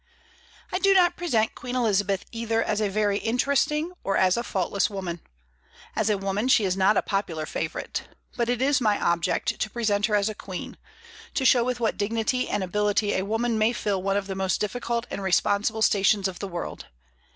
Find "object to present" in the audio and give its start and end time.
8.99-10.07